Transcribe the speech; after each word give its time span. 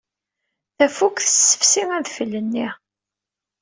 Tafukt 0.77 1.23
tessefsi 1.25 1.83
adfel-nni. 1.97 2.67